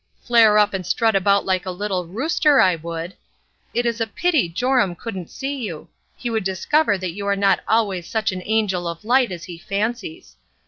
[0.23, 3.13] Flare up and strut about like a little rooster, I would!
[3.71, 7.35] It is a pity Joram couldn't see you; he would dis cover that you are
[7.35, 10.37] not always such an angel of light as he fancies.